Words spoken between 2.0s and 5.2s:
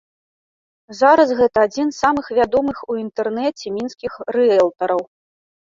самых вядомых у інтэрнэце мінскіх рыэлтараў.